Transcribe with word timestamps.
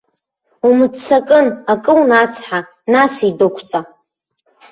Умыццакын 0.67 1.47
акы 1.71 1.93
унацҳа, 1.99 2.59
нас 2.93 3.13
идәықәҵа. 3.29 3.79